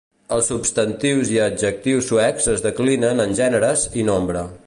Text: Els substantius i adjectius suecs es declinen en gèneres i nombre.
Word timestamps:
Els 0.35 0.47
substantius 0.51 1.29
i 1.33 1.37
adjectius 1.43 2.09
suecs 2.11 2.49
es 2.55 2.65
declinen 2.69 3.25
en 3.27 3.39
gèneres 3.43 3.87
i 4.05 4.09
nombre. 4.13 4.47